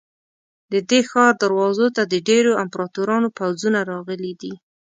د 0.71 0.73
دې 0.89 0.99
ښار 1.09 1.33
دروازو 1.43 1.87
ته 1.95 2.03
د 2.13 2.15
ډېرو 2.29 2.51
امپراتورانو 2.63 3.27
پوځونه 3.39 3.79
راغلي 3.91 4.33
دي. 4.41 4.53